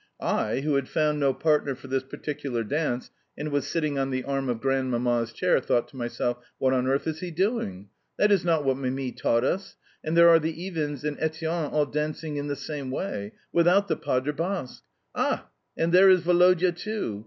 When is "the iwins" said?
10.39-11.03